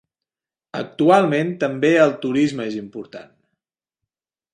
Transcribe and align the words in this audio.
Actualment 0.77 1.51
també 1.63 1.91
el 2.05 2.15
turisme 2.23 2.65
és 2.71 2.79
important. 2.81 3.29